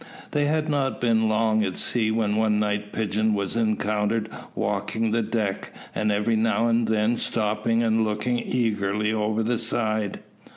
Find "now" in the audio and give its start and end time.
6.35-6.67